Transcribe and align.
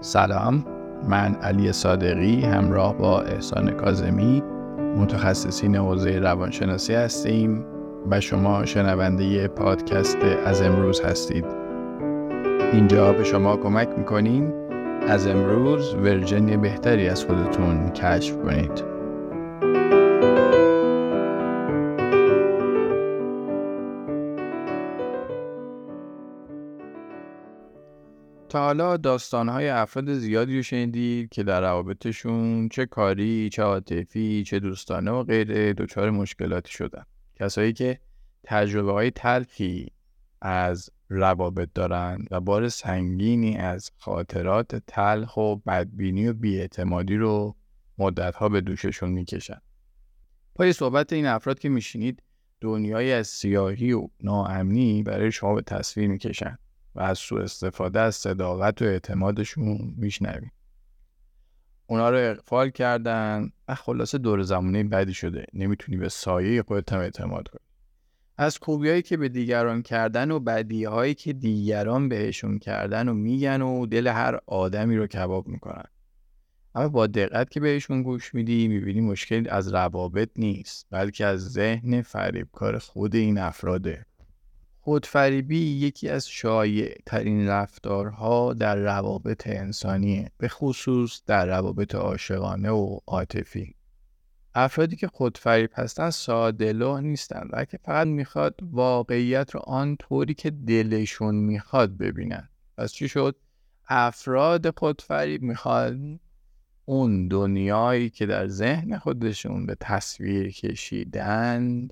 سلام 0.00 0.64
من 1.08 1.34
علی 1.34 1.72
صادقی 1.72 2.40
همراه 2.42 2.98
با 2.98 3.20
احسان 3.20 3.70
کازمی 3.70 4.42
متخصصین 4.96 5.76
حوزه 5.76 6.18
روانشناسی 6.18 6.94
هستیم 6.94 7.64
و 8.10 8.20
شما 8.20 8.64
شنونده 8.64 9.48
پادکست 9.48 10.18
از 10.46 10.62
امروز 10.62 11.00
هستید. 11.00 11.44
اینجا 12.72 13.12
به 13.12 13.24
شما 13.24 13.56
کمک 13.56 13.88
می‌کنیم 13.98 14.52
از 15.08 15.26
امروز 15.26 15.94
ورژن 15.94 16.60
بهتری 16.60 17.08
از 17.08 17.24
خودتون 17.24 17.90
کشف 17.90 18.36
کنید. 18.36 18.97
تا 28.48 28.64
حالا 28.64 28.96
داستانهای 28.96 29.68
افراد 29.68 30.12
زیادی 30.12 30.56
رو 30.56 30.62
شنیدید 30.62 31.28
که 31.28 31.42
در 31.42 31.60
روابطشون 31.60 32.68
چه 32.68 32.86
کاری، 32.86 33.48
چه 33.52 33.62
عاطفی، 33.62 34.44
چه 34.46 34.58
دوستانه 34.58 35.10
و 35.10 35.22
غیره 35.22 35.72
دچار 35.72 36.10
مشکلاتی 36.10 36.72
شدن. 36.72 37.02
کسایی 37.36 37.72
که 37.72 38.00
تجربه 38.44 38.92
های 38.92 39.10
تلخی 39.10 39.92
از 40.40 40.90
روابط 41.08 41.68
دارن 41.74 42.24
و 42.30 42.40
بار 42.40 42.68
سنگینی 42.68 43.56
از 43.56 43.90
خاطرات 43.98 44.76
تلخ 44.86 45.36
و 45.36 45.56
بدبینی 45.56 46.28
و 46.28 46.32
بیاعتمادی 46.32 47.16
رو 47.16 47.56
مدتها 47.98 48.48
به 48.48 48.60
دوششون 48.60 49.10
می‌کشن. 49.10 49.60
پای 50.54 50.72
صحبت 50.72 51.12
این 51.12 51.26
افراد 51.26 51.58
که 51.58 51.68
میشینید 51.68 52.22
دنیای 52.60 53.12
از 53.12 53.26
سیاهی 53.26 53.92
و 53.92 54.08
ناامنی 54.20 55.02
برای 55.02 55.32
شما 55.32 55.54
به 55.54 55.62
تصویر 55.62 56.08
می‌کشن. 56.08 56.58
و 56.94 57.00
از 57.00 57.18
سوء 57.18 57.42
استفاده 57.42 58.00
از 58.00 58.16
صداقت 58.16 58.82
و 58.82 58.84
اعتمادشون 58.84 59.94
میشنویم. 59.96 60.52
اونا 61.86 62.10
رو 62.10 62.16
اقفال 62.16 62.70
کردن 62.70 63.50
و 63.68 63.74
خلاصه 63.74 64.18
دور 64.18 64.42
زمانه 64.42 64.84
بدی 64.84 65.14
شده. 65.14 65.46
نمی‌تونی 65.54 65.98
به 65.98 66.08
سایه 66.08 66.62
خودت 66.62 66.92
هم 66.92 67.00
اعتماد 67.00 67.48
کنی. 67.48 67.60
از 68.36 68.58
خوبیایی 68.58 69.02
که 69.02 69.16
به 69.16 69.28
دیگران 69.28 69.82
کردن 69.82 70.30
و 70.30 70.40
بدیهایی 70.40 71.14
که 71.14 71.32
دیگران 71.32 72.08
بهشون 72.08 72.58
کردن 72.58 73.08
و 73.08 73.14
میگن 73.14 73.62
و 73.62 73.86
دل 73.86 74.06
هر 74.06 74.38
آدمی 74.46 74.96
رو 74.96 75.06
کباب 75.06 75.48
می‌کنن. 75.48 75.84
اما 76.74 76.88
با 76.88 77.06
دقت 77.06 77.50
که 77.50 77.60
بهشون 77.60 78.02
گوش 78.02 78.34
میدی 78.34 78.68
می‌بینی 78.68 79.00
مشکل 79.00 79.46
از 79.50 79.74
روابط 79.74 80.30
نیست 80.36 80.86
بلکه 80.90 81.26
از 81.26 81.52
ذهن 81.52 82.02
فریبکار 82.02 82.78
خود 82.78 83.14
این 83.14 83.38
افراده. 83.38 84.06
خودفریبی 84.88 85.58
یکی 85.58 86.08
از 86.08 86.28
شایع 86.28 86.94
ترین 87.06 87.48
رفتارها 87.48 88.54
در 88.54 88.76
روابط 88.76 89.46
انسانیه 89.46 90.30
به 90.38 90.48
خصوص 90.48 91.22
در 91.26 91.46
روابط 91.46 91.94
عاشقانه 91.94 92.70
و 92.70 92.98
عاطفی. 93.06 93.74
افرادی 94.54 94.96
که 94.96 95.08
خودفریب 95.08 95.70
هستن 95.74 96.10
ساده 96.10 96.72
نیستن 97.00 97.48
بلکه 97.52 97.78
فقط 97.84 98.06
می‌خواد 98.06 98.54
واقعیت 98.62 99.50
رو 99.50 99.60
آن 99.60 99.96
طوری 99.96 100.34
که 100.34 100.50
دلشون 100.50 101.34
می‌خواد 101.34 101.96
ببینن. 101.96 102.48
پس 102.78 102.92
چی 102.92 103.08
شد؟ 103.08 103.36
افراد 103.88 104.78
خودفریب 104.78 105.42
می‌خواد 105.42 105.96
اون 106.84 107.28
دنیایی 107.28 108.10
که 108.10 108.26
در 108.26 108.46
ذهن 108.46 108.98
خودشون 108.98 109.66
به 109.66 109.76
تصویر 109.80 110.52
کشیدن 110.52 111.88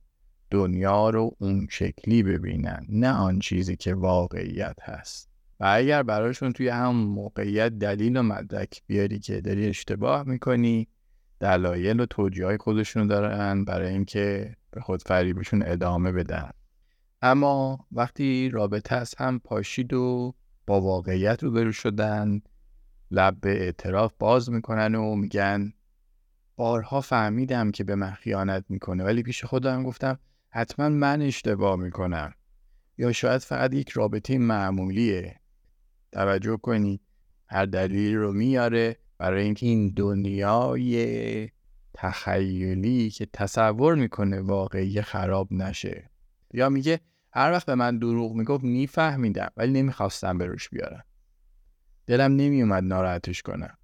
دنیا 0.50 1.10
رو 1.10 1.36
اون 1.38 1.66
شکلی 1.70 2.22
ببینن 2.22 2.86
نه 2.88 3.12
آن 3.12 3.38
چیزی 3.38 3.76
که 3.76 3.94
واقعیت 3.94 4.76
هست. 4.82 5.28
و 5.60 5.64
اگر 5.76 6.02
براشون 6.02 6.52
توی 6.52 6.68
هم 6.68 6.96
موقعیت 6.96 7.78
دلیل 7.78 8.16
و 8.16 8.22
مدرک 8.22 8.82
بیاری 8.86 9.18
که 9.18 9.40
داری 9.40 9.66
اشتباه 9.66 10.22
می‌کنی 10.22 10.88
دلایل 11.40 12.00
و 12.00 12.06
توجیه 12.06 12.46
های 12.46 12.56
خودشون 12.56 13.06
دارن 13.06 13.64
برای 13.64 13.88
اینکه 13.88 14.56
به 14.70 14.80
خود 14.80 15.02
فریبشون 15.02 15.62
ادامه 15.62 16.12
بدن. 16.12 16.50
اما 17.22 17.86
وقتی 17.92 18.48
رابطه 18.48 18.96
از 18.96 19.14
هم 19.18 19.38
پاشید 19.38 19.92
و 19.92 20.34
با 20.66 20.80
واقعیت 20.80 21.42
روبرو 21.42 21.72
شدن 21.72 22.40
لب 23.10 23.40
به 23.40 23.50
اعتراف 23.50 24.12
باز 24.18 24.50
می‌کنن 24.50 24.94
و 24.94 25.14
میگن 25.14 25.72
بارها 26.56 27.00
فهمیدم 27.00 27.70
که 27.70 27.84
به 27.84 27.94
من 27.94 28.10
خیانت 28.10 28.64
می‌کنه. 28.68 29.04
ولی 29.04 29.22
پیش 29.22 29.44
خودم 29.44 29.82
گفتم 29.82 30.18
حتما 30.56 30.88
من 30.88 31.22
اشتباه 31.22 31.76
می‌کنم. 31.76 32.34
یا 32.98 33.12
شاید 33.12 33.40
فقط 33.40 33.74
یک 33.74 33.88
رابطه 33.88 34.38
معمولیه. 34.38 35.40
توجه 36.12 36.56
کنید 36.56 37.00
هر 37.48 37.66
دلیلی 37.66 38.14
رو 38.14 38.32
میاره 38.32 38.96
برای 39.18 39.42
اینکه 39.42 39.66
این 39.66 39.88
دنیای 39.88 41.48
تخیلی 41.94 43.10
که 43.10 43.26
تصور 43.32 43.94
می‌کنه 43.94 44.40
واقعی 44.40 45.02
خراب 45.02 45.52
نشه. 45.52 46.10
یا 46.54 46.68
میگه 46.68 47.00
هر 47.32 47.52
وقت 47.52 47.66
به 47.66 47.74
من 47.74 47.98
دروغ 47.98 48.32
می‌گفت 48.32 48.64
میفهمیدم 48.64 49.50
ولی 49.56 49.72
نمی‌خواستم 49.72 50.38
به 50.38 50.46
روش 50.46 50.68
بیارم. 50.68 51.04
دلم 52.06 52.36
نمیومد 52.36 52.84
ناراحتش 52.84 53.42
کنم. 53.42 53.76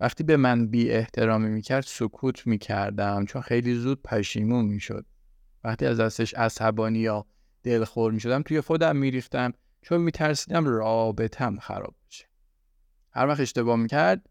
وقتی 0.00 0.24
به 0.24 0.36
من 0.36 0.66
بی 0.66 0.90
احترامی 0.90 1.50
می‌کرد 1.50 1.84
سکوت 1.86 2.46
می‌کردم 2.46 3.24
چون 3.24 3.42
خیلی 3.42 3.74
زود 3.74 4.02
پشیمون 4.02 4.64
می‌شد. 4.64 5.06
وقتی 5.64 5.86
از 5.86 6.00
دستش 6.00 6.34
عصبانی 6.34 6.98
یا 6.98 7.26
دلخور 7.62 8.12
می 8.12 8.20
شدم 8.20 8.42
توی 8.42 8.60
خودم 8.60 8.96
می 8.96 9.10
ریختم 9.10 9.52
چون 9.82 10.00
می 10.00 10.12
ترسیدم 10.12 10.66
رابطم 10.66 11.58
خراب 11.58 11.94
بشه 12.08 12.24
هر 13.12 13.26
وقت 13.26 13.40
اشتباه 13.40 13.76
می 13.76 13.88
کرد 13.88 14.28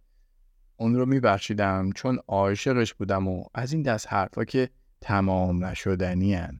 اون 0.78 0.96
رو 0.96 1.06
می 1.06 1.20
بخشیدم 1.20 1.92
چون 1.92 2.20
عاشقش 2.28 2.94
بودم 2.94 3.28
و 3.28 3.46
از 3.54 3.74
این 3.74 3.82
دست 3.82 4.08
حرفا 4.14 4.44
که 4.44 4.70
تمام 5.02 5.66
نشدنی 5.66 6.34
هن. 6.34 6.60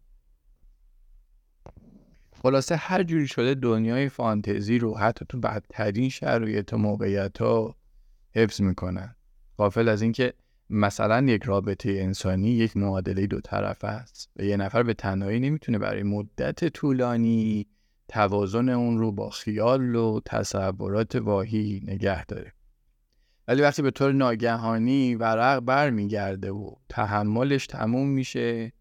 خلاصه 2.44 2.76
هر 2.76 3.04
جوری 3.04 3.28
شده 3.28 3.54
دنیای 3.54 4.10
فانتزی 4.10 4.78
رو 4.78 4.98
حتی 4.98 5.26
تو 5.30 5.40
بدترین 5.40 6.10
شرایط 6.10 6.74
و 6.74 6.78
موقعیت 6.78 7.38
ها 7.38 7.76
حفظ 8.32 8.62
می‌کنن 8.62 9.16
قافل 9.58 9.90
از 9.90 10.02
اینکه 10.02 10.34
مثلا 10.70 11.26
یک 11.26 11.44
رابطه 11.44 11.90
انسانی 11.90 12.50
یک 12.50 12.78
معادله 12.78 13.28
دو 13.28 13.42
طرف 13.42 13.84
است 13.84 14.30
و 14.36 14.44
یه 14.44 14.58
نفر 14.58 14.84
به 14.84 14.94
تنهایی 14.94 15.40
نمی‌تونه 15.40 15.78
برای 15.78 16.04
مدت 16.04 16.68
طولانی 16.68 17.68
توازن 18.08 18.70
اون 18.70 18.98
رو 18.98 19.12
با 19.12 19.30
خیال 19.30 19.96
و 19.96 20.20
تصورات 20.26 21.16
واهی 21.16 21.82
نگه 21.88 22.26
داره. 22.26 22.54
ولی 23.48 23.62
وقتی 23.62 23.82
به 23.82 23.92
طور 23.92 24.12
ناگهانی 24.12 25.16
ورق 25.16 25.60
برمیگرده 25.60 26.52
و 26.52 26.76
تحملش 26.90 27.68
تموم 27.68 28.08
میشه 28.08 28.72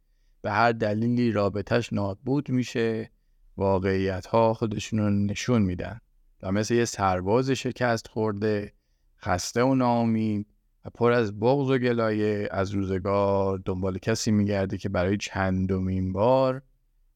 به 0.43 0.53
هر 0.53 0.73
دلیلی 0.73 1.33
رابطهش 1.33 1.93
نابود 1.93 2.51
میشه 2.51 3.11
واقعیت 3.57 4.27
ها 4.27 4.55
خودشون 4.55 4.99
رو 4.99 5.11
نشون 5.11 5.63
میدن. 5.63 6.01
و 6.43 6.53
مثل 6.53 6.75
یه 6.75 6.85
سرباز 6.85 7.51
شکست 7.51 8.09
خورده 8.09 8.73
خسته 9.21 9.63
و 9.63 9.75
ناامید 9.75 10.47
پر 10.91 11.13
از 11.13 11.41
بغض 11.41 11.71
و 11.71 11.79
گلایه 11.79 12.49
از 12.51 12.71
روزگار 12.71 13.63
دنبال 13.65 13.99
کسی 13.99 14.31
میگرده 14.31 14.79
که 14.79 14.89
برای 14.89 15.17
چندمین 15.17 16.13
بار 16.13 16.63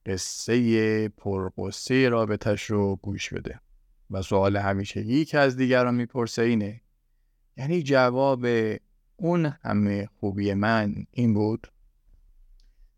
قصه 0.07 1.09
پرقصه 1.09 2.09
رابطش 2.09 2.63
رو 2.63 2.97
گوش 2.97 3.33
بده. 3.35 3.61
و 4.11 4.23
سوال 4.23 4.57
همیشه 4.57 5.25
که 5.25 5.39
از 5.39 5.57
دیگران 5.57 5.95
می‌پرسه 5.95 6.43
اینه 6.43 6.81
یعنی 7.57 7.83
جواب 7.83 8.47
اون 9.17 9.47
همه 9.47 10.09
خوبی 10.21 10.55
من 10.55 10.95
این 11.11 11.35
بود؟ 11.35 11.67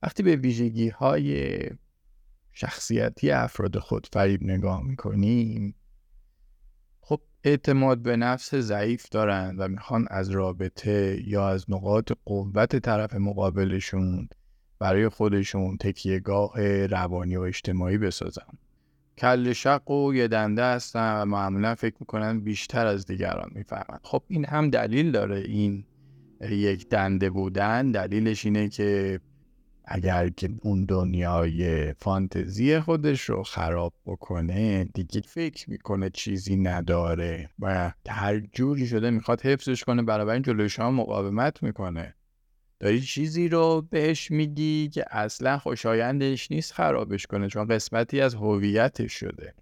وقتی 0.02 0.22
به 0.22 0.36
ویژگی 0.36 0.88
های 0.88 1.60
شخصیتی 2.52 3.30
افراد 3.30 3.78
خود 3.78 4.06
فریب 4.12 4.42
نگاه 4.42 4.82
می‌کنیم 4.82 5.74
اعتماد 7.44 7.98
به 7.98 8.16
نفس 8.16 8.54
ضعیف 8.54 9.08
دارن 9.08 9.56
و 9.58 9.68
می‌خوان 9.68 10.06
از 10.10 10.30
رابطه 10.30 11.22
یا 11.26 11.48
از 11.48 11.64
نقاط 11.68 12.12
قوت 12.24 12.76
طرف 12.76 13.14
مقابلشون 13.14 14.28
برای 14.78 15.08
خودشون 15.08 15.76
تکیهگاه 15.76 16.86
روانی 16.86 17.36
و 17.36 17.40
اجتماعی 17.40 17.98
بسازن. 17.98 18.58
کل 19.18 19.52
شق 19.52 19.90
و 19.90 20.14
یه 20.14 20.28
دنده 20.28 20.64
هستن 20.64 21.22
و 21.22 21.24
معمولا 21.24 21.74
فکر 21.74 21.94
می‌کنن 22.00 22.40
بیشتر 22.40 22.86
از 22.86 23.06
دیگران 23.06 23.50
می‌فهمن. 23.54 23.98
خب 24.02 24.22
این 24.28 24.44
هم 24.44 24.70
دلیل 24.70 25.12
داره 25.12 25.38
این 25.38 25.84
یک 26.50 26.88
دنده 26.88 27.30
بودن. 27.30 27.90
دلیلش 27.90 28.44
اینه 28.44 28.68
که 28.68 29.20
اگر 29.90 30.28
که 30.28 30.50
اون 30.62 30.84
دنیای 30.84 31.92
فانتزی 31.92 32.80
خودش 32.80 33.20
رو 33.20 33.42
خراب 33.42 33.94
بکنه 34.06 34.84
دیگه 34.84 35.20
فکر 35.20 35.70
می‌کنه 35.70 36.10
چیزی 36.10 36.56
نداره 36.56 37.50
و 37.58 37.92
هر 38.08 38.40
جوری 38.40 38.86
شده 38.86 39.10
می‌خواد 39.10 39.40
حفظش 39.40 39.84
کنه 39.84 40.02
برای 40.02 40.30
این 40.30 40.42
جلوی 40.42 40.68
شما 40.68 40.90
مقاومت 40.90 41.62
می‌کنه. 41.62 42.14
داری 42.80 43.00
چیزی 43.00 43.48
رو 43.48 43.86
بهش 43.90 44.30
میگی 44.30 44.88
که 44.88 45.04
اصلا 45.10 45.58
خوشایندش 45.58 46.50
نیست 46.50 46.72
خرابش 46.72 47.26
کنه 47.26 47.48
چون 47.48 47.66
قسمتی 47.66 48.20
از 48.20 48.34
هویتش 48.34 49.12
شده. 49.12 49.54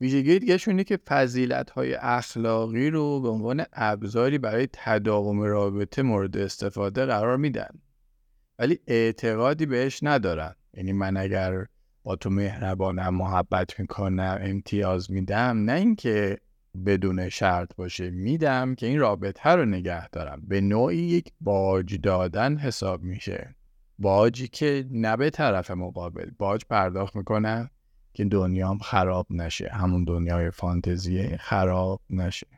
ویژگی 0.00 0.38
دیگه 0.38 0.58
اینه 0.66 0.84
که 0.84 0.96
فضیلت 0.96 1.70
های 1.70 1.94
اخلاقی 1.94 2.90
رو 2.90 3.20
به 3.20 3.28
عنوان 3.28 3.64
ابزاری 3.72 4.38
برای 4.38 4.68
تداوم 4.72 5.40
رابطه 5.40 6.02
مورد 6.02 6.36
استفاده 6.36 7.06
قرار 7.06 7.36
میدن. 7.36 7.70
ولی 8.58 8.78
اعتقادی 8.86 9.66
بهش 9.66 9.98
ندارن 10.02 10.54
یعنی 10.74 10.92
من 10.92 11.16
اگر 11.16 11.66
با 12.02 12.16
تو 12.16 12.30
مهربانم 12.30 13.14
محبت 13.14 13.80
می‌کنم 13.80 14.38
امتیاز 14.40 15.10
میدم 15.10 15.64
نه 15.64 15.72
اینکه 15.72 16.38
بدون 16.86 17.28
شرط 17.28 17.76
باشه 17.76 18.10
میدم 18.10 18.74
که 18.74 18.86
این 18.86 18.98
رابطه 18.98 19.50
رو 19.50 19.64
نگه 19.64 20.08
دارم. 20.08 20.42
به 20.48 20.60
نوعی 20.60 20.96
یک 20.96 21.32
باج 21.40 22.00
دادن 22.00 22.56
حساب 22.56 23.02
میشه. 23.02 23.54
باجی 23.98 24.48
که 24.48 24.86
نه 24.90 25.16
به 25.16 25.30
طرف 25.30 25.70
مقابل. 25.70 26.30
باج 26.38 26.62
پرداخت 26.70 27.16
می‌کنم 27.16 27.70
که 28.14 28.24
دنیام 28.24 28.78
خراب 28.78 29.26
نشه. 29.30 29.68
همون 29.68 30.04
دنیای 30.04 30.50
فانتزیه 30.50 31.36
خراب 31.40 32.00
نشه. 32.10 32.55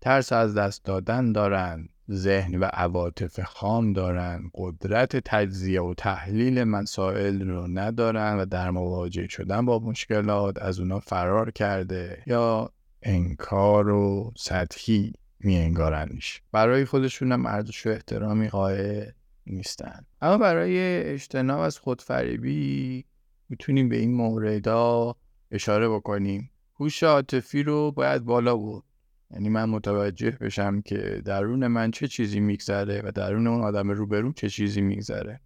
ترس 0.00 0.32
از 0.32 0.54
دست 0.54 0.84
دادن 0.84 1.32
دارن 1.32 1.88
ذهن 2.10 2.58
و 2.58 2.64
عواطف 2.64 3.40
خام 3.40 3.92
دارن 3.92 4.50
قدرت 4.54 5.16
تجزیه 5.16 5.82
و 5.82 5.94
تحلیل 5.94 6.64
مسائل 6.64 7.48
رو 7.48 7.66
ندارن 7.66 8.36
و 8.36 8.44
در 8.44 8.70
مواجه 8.70 9.28
شدن 9.28 9.66
با 9.66 9.78
مشکلات 9.78 10.62
از 10.62 10.80
اونا 10.80 11.00
فرار 11.00 11.50
کرده 11.50 12.22
یا 12.26 12.70
انکار 13.02 13.88
و 13.88 14.32
سطحی 14.36 15.12
می 15.40 15.56
انگارنش 15.56 16.42
برای 16.52 16.84
خودشون 16.84 17.32
هم 17.32 17.46
ارزش 17.46 17.86
و 17.86 17.90
احترامی 17.90 18.48
قائل 18.48 19.10
نیستن. 19.46 20.06
اما 20.20 20.38
برای 20.38 20.78
اجتناب 21.02 21.60
از 21.60 21.78
خودفریبی 21.78 23.04
می‌تونیم 23.48 23.88
به 23.88 23.96
این 23.96 24.14
موردا 24.14 25.16
اشاره 25.50 25.88
بکنیم. 25.88 26.50
هوش 26.80 27.02
عاطفی 27.02 27.62
رو 27.62 27.92
باید 27.92 28.24
بالا 28.24 28.56
بود 28.56 28.84
یعنی 29.30 29.48
من 29.48 29.64
متوجه 29.64 30.30
بشم 30.30 30.80
که 30.80 31.22
درون 31.24 31.66
من 31.66 31.90
چه 31.90 32.08
چیزی 32.08 32.40
میگذره 32.40 33.02
و 33.04 33.10
درون 33.10 33.46
اون 33.46 33.60
آدم 33.60 33.90
روبرو 33.90 34.32
چه 34.32 34.48
چیزی 34.48 34.80
میگذره. 34.80 35.40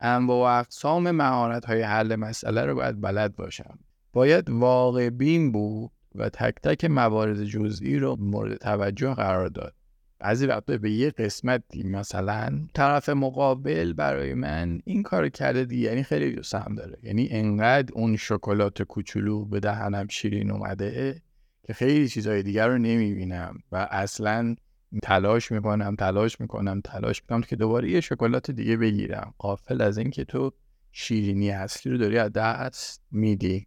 انواع 0.00 0.56
و 0.56 0.60
اقسام 0.60 1.10
مهارت 1.10 1.64
های 1.64 1.82
حل 1.82 2.16
مسئله 2.16 2.64
رو 2.64 2.74
باید 2.74 3.00
بلد 3.00 3.36
باشم. 3.36 3.78
باید 4.12 4.50
واقع 4.50 5.10
بین 5.10 5.52
بود 5.52 5.90
و 6.14 6.28
تک 6.28 6.54
تک 6.54 6.84
موارد 6.84 7.44
جزئی 7.44 7.98
رو 7.98 8.16
مورد 8.20 8.56
توجه 8.56 9.14
قرار 9.14 9.48
داد. 9.48 9.74
بعضی 10.18 10.46
وقتا 10.46 10.78
به 10.78 10.90
یه 10.90 11.10
قسمتی 11.10 11.82
مثلا 11.82 12.66
طرف 12.74 13.08
مقابل 13.08 13.92
برای 13.92 14.34
من 14.34 14.80
این 14.84 15.02
کار 15.02 15.28
کرده 15.28 15.64
دیگه 15.64 15.82
یعنی 15.88 16.02
خیلی 16.02 16.32
دوستم 16.32 16.74
داره. 16.76 16.98
یعنی 17.02 17.28
انقدر 17.30 17.92
اون 17.94 18.16
شکلات 18.16 18.82
کوچولو 18.82 19.44
به 19.44 19.60
دهنم 19.60 20.06
شیرین 20.08 20.50
اومده 20.50 21.22
که 21.62 21.72
خیلی 21.72 22.08
چیزهای 22.08 22.42
دیگر 22.42 22.68
رو 22.68 22.78
نمی‌بینم 22.78 23.62
و 23.72 23.88
اصلا 23.90 24.56
تلاش 25.02 25.52
می‌کنم 25.52 25.96
تلاش 25.96 26.40
می‌کنم 26.40 26.80
تلاش 26.80 27.22
می‌کنم 27.22 27.42
که 27.42 27.56
دوباره 27.56 27.90
یه 27.90 28.00
شکلات 28.00 28.50
دیگه 28.50 28.76
بگیرم. 28.76 29.34
قافل 29.38 29.80
از 29.80 29.98
اینکه 29.98 30.24
تو 30.24 30.52
شیرینی 30.92 31.50
اصلی 31.50 31.92
رو 31.92 31.98
داری 31.98 32.18
از 32.18 32.32
دست 32.32 33.02
میدی. 33.10 33.66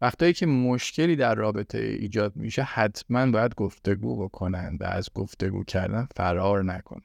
وقتایی 0.00 0.32
که 0.32 0.46
مشکلی 0.46 1.16
در 1.16 1.34
رابطه 1.34 1.78
ایجاد 1.78 2.36
میشه 2.36 2.62
حتما 2.62 3.30
باید 3.30 3.54
گفتگو 3.54 4.24
بکنن 4.24 4.78
و 4.80 4.84
از 4.84 5.08
گفتگو 5.14 5.64
کردن 5.64 6.08
فرار 6.16 6.64
نکنن. 6.64 7.02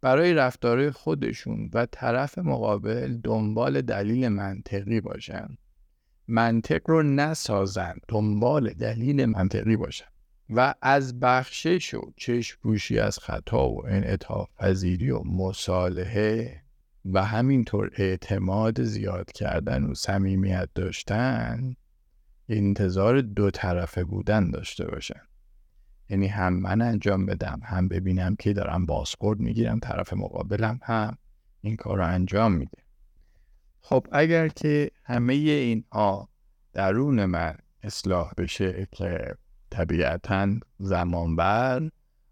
برای 0.00 0.34
رفتار 0.34 0.90
خودشون 0.90 1.70
و 1.74 1.86
طرف 1.86 2.38
مقابل 2.38 3.16
دنبال 3.16 3.80
دلیل 3.80 4.28
منطقی 4.28 5.00
باشن. 5.00 5.48
منطق 6.28 6.90
رو 6.90 7.02
نسازن 7.02 7.94
دنبال 8.08 8.72
دلیل 8.72 9.26
منطقی 9.26 9.76
باشن. 9.76 10.06
و 10.50 10.74
از 10.82 11.20
بخشش 11.20 11.94
و 11.94 12.12
چشم 12.16 12.58
پوشی 12.62 12.98
از 12.98 13.18
خطا 13.18 13.68
و 13.68 13.86
انعطاف 13.86 14.48
پذیری 14.58 15.10
و 15.10 15.22
مصالحه 15.22 16.62
و 17.04 17.24
همینطور 17.24 17.90
اعتماد 17.96 18.82
زیاد 18.82 19.32
کردن 19.32 19.84
و 19.84 19.94
صمیمیت 19.94 20.68
داشتن 20.74 21.74
انتظار 22.48 23.20
دو 23.20 23.50
طرفه 23.50 24.04
بودن 24.04 24.50
داشته 24.50 24.84
باشن. 24.86 25.20
یعنی 26.08 26.26
هم 26.26 26.52
من 26.52 26.82
انجام 26.82 27.26
بدم 27.26 27.60
هم 27.64 27.88
ببینم 27.88 28.36
که 28.36 28.52
دارم 28.52 28.86
بازخورد 28.86 29.40
می‌گیرم 29.40 29.78
طرف 29.78 30.12
مقابلم 30.12 30.80
هم 30.82 31.18
این 31.60 31.76
کار 31.76 31.98
رو 31.98 32.06
انجام 32.06 32.52
میده. 32.52 32.83
خب 33.86 34.06
اگر 34.12 34.48
که 34.48 34.90
همه 35.04 35.32
اینها 35.32 36.28
درون 36.72 37.24
من 37.24 37.54
اصلاح 37.82 38.32
بشه 38.38 38.88
که 38.92 39.34
طبیعتا 39.70 40.48
زمان 40.78 41.36
بر 41.36 41.90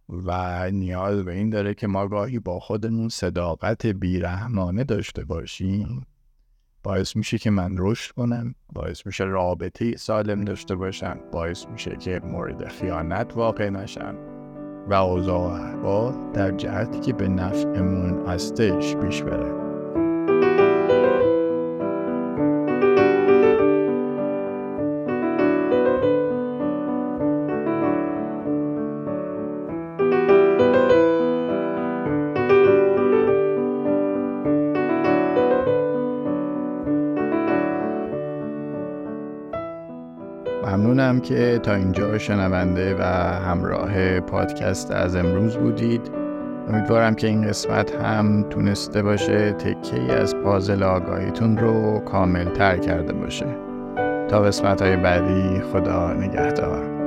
و 0.08 0.70
نیاز 0.70 1.25
به 1.25 1.32
این 1.32 1.50
داره 1.50 1.75
که 1.75 1.87
ما 1.87 2.08
گاهی 2.08 2.38
با 2.38 2.60
خودمون 2.60 3.08
صداقت 3.08 3.87
بیرحمانه 3.87 4.84
داشته 4.84 5.25
باشیم 5.25 6.06
باعث 6.82 7.16
میشه 7.16 7.38
که 7.38 7.50
من 7.50 7.75
رشد 7.78 8.12
کنم 8.14 8.54
باعث 8.72 9.06
میشه 9.06 9.25
رابطه 9.25 9.96
سالم 9.96 10.44
داشته 10.44 10.75
باشم 10.75 11.20
باعث 11.32 11.66
میشه 11.66 11.96
که 11.96 12.20
مورد 12.25 12.69
خیانت 12.69 13.37
واقع 13.37 13.70
نشم 13.70 14.14
و 14.88 14.94
اوضاع 14.94 15.75
و 15.75 16.32
در 16.32 16.50
جهتی 16.50 17.00
که 17.00 17.12
به 17.12 17.28
نفعمون 17.28 18.26
هستش 18.26 18.96
پیش 18.96 19.22
بره. 19.22 19.62
ممنونم 41.12 41.20
که 41.20 41.61
تا 41.62 41.75
اینجا 41.75 42.19
شنونده 42.19 42.97
و 42.99 43.03
همراه 43.49 44.20
پادکست 44.20 44.91
از 44.91 45.17
امروز 45.17 45.56
بودید. 45.56 46.11
امیدوارم 46.69 47.14
که 47.14 47.26
این 47.26 47.49
قسمت 47.49 47.94
هم 47.94 48.43
تونسته 48.43 49.03
باشه 49.03 49.53
تکه 49.53 50.12
از 50.12 50.37
پازل 50.37 50.82
آگاهیتون 50.82 51.59
رو 51.59 51.99
کامل 51.99 52.44
تر 52.44 52.76
کرده 52.76 53.12
باشه. 53.12 53.47
تا 54.29 54.41
قسمت 54.41 54.82
های 54.82 54.97
بعدی 54.97 55.61
خدا 55.61 56.12
نگهدار. 56.12 57.01